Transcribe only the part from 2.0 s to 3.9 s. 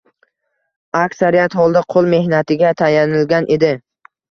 mehnatiga tayanilgan edi.